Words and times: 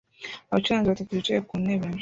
Abacuranzi 0.49 0.91
batatu 0.91 1.11
bicaye 1.17 1.39
ku 1.47 1.53
ntebe 1.63 1.87